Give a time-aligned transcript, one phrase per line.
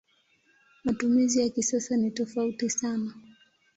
[0.83, 3.13] Matumizi ya kisasa ni tofauti sana.